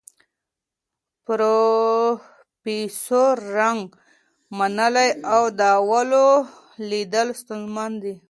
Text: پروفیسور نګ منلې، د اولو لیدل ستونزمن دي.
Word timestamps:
پروفیسور 1.25 3.37
نګ 3.77 3.87
منلې، 4.57 5.07
د 5.59 5.61
اولو 5.81 6.27
لیدل 6.89 7.27
ستونزمن 7.41 7.91
دي. 8.03 8.13